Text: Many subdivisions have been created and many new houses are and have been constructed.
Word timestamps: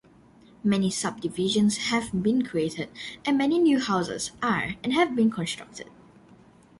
Many 0.63 0.89
subdivisions 0.89 1.77
have 1.91 2.23
been 2.23 2.41
created 2.43 2.89
and 3.23 3.37
many 3.37 3.59
new 3.59 3.79
houses 3.79 4.31
are 4.41 4.73
and 4.83 4.93
have 4.93 5.15
been 5.15 5.29
constructed. 5.29 5.91